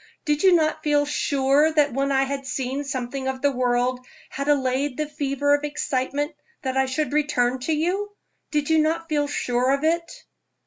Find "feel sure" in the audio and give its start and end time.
0.83-1.71, 9.09-9.69